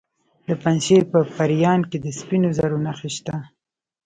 د 0.47 0.49
پنجشیر 0.63 1.03
په 1.11 1.19
پریان 1.37 1.81
کې 1.89 1.97
د 2.01 2.07
سپینو 2.19 2.49
زرو 2.57 2.77
نښې 2.85 3.09
شته. 3.15 3.35